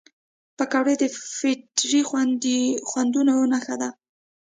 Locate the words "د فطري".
1.01-2.01